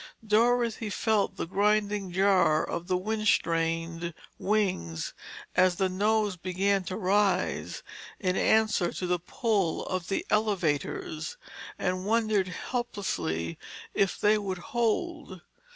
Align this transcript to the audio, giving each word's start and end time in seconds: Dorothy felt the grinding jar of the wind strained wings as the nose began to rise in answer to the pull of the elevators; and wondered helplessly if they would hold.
Dorothy 0.25 0.89
felt 0.89 1.35
the 1.35 1.45
grinding 1.45 2.11
jar 2.11 2.67
of 2.67 2.87
the 2.87 2.97
wind 2.97 3.27
strained 3.27 4.15
wings 4.39 5.13
as 5.55 5.75
the 5.75 5.89
nose 5.89 6.37
began 6.37 6.83
to 6.85 6.97
rise 6.97 7.83
in 8.19 8.35
answer 8.35 8.91
to 8.93 9.05
the 9.05 9.19
pull 9.19 9.85
of 9.85 10.07
the 10.07 10.25
elevators; 10.31 11.37
and 11.77 12.03
wondered 12.07 12.47
helplessly 12.47 13.59
if 13.93 14.19
they 14.19 14.39
would 14.39 14.57
hold. 14.73 15.41